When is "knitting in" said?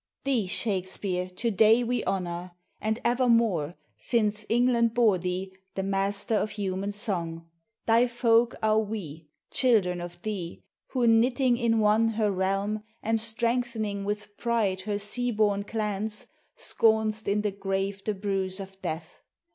11.07-11.77